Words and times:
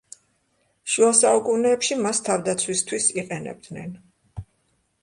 შუა 0.93 1.09
საუკუნეებში 1.17 1.99
მას 2.07 2.23
თავდაცვისთვის 2.31 3.13
იყენებდნენ. 3.21 3.95